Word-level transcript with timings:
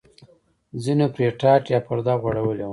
ځینو 0.83 1.05
پرې 1.13 1.27
ټاټ 1.39 1.63
یا 1.73 1.79
پرده 1.87 2.13
غوړولې 2.21 2.63
وه. 2.67 2.69